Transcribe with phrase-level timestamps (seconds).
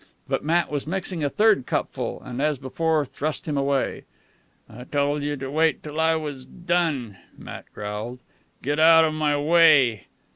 [0.27, 4.05] But Matt was mixing a third cupful, and, as before, thrust him away.
[4.67, 8.23] "I told you to wait till I was done," Matt growled.
[8.63, 10.07] "Get outa my way."